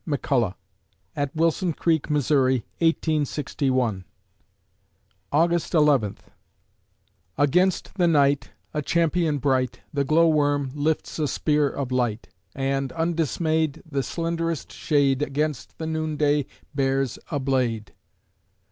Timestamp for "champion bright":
8.81-9.81